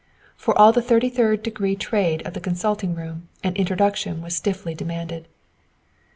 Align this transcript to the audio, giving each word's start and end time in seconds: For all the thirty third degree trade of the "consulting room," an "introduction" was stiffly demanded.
For 0.35 0.57
all 0.57 0.71
the 0.71 0.81
thirty 0.81 1.09
third 1.09 1.43
degree 1.43 1.75
trade 1.75 2.25
of 2.25 2.33
the 2.33 2.39
"consulting 2.41 2.95
room," 2.95 3.29
an 3.43 3.55
"introduction" 3.55 4.23
was 4.23 4.35
stiffly 4.35 4.73
demanded. 4.73 5.27